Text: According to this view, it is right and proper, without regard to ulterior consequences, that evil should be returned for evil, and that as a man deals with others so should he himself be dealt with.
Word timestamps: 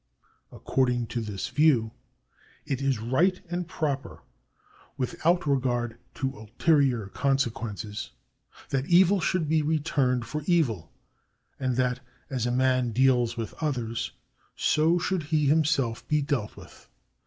According 0.51 1.05
to 1.09 1.21
this 1.21 1.49
view, 1.49 1.91
it 2.65 2.81
is 2.81 2.97
right 2.97 3.39
and 3.51 3.67
proper, 3.67 4.23
without 4.97 5.45
regard 5.45 5.99
to 6.15 6.39
ulterior 6.39 7.09
consequences, 7.09 8.09
that 8.69 8.87
evil 8.87 9.21
should 9.21 9.47
be 9.47 9.61
returned 9.61 10.25
for 10.25 10.41
evil, 10.47 10.91
and 11.59 11.75
that 11.75 11.99
as 12.31 12.47
a 12.47 12.51
man 12.51 12.89
deals 12.89 13.37
with 13.37 13.53
others 13.61 14.13
so 14.55 14.97
should 14.97 15.21
he 15.21 15.45
himself 15.45 16.07
be 16.07 16.19
dealt 16.23 16.57
with. 16.57 16.89